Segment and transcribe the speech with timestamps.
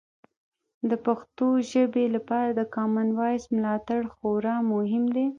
[0.89, 5.25] د پښتو ژبې لپاره د کامن وایس ملاتړ خورا مهم دی.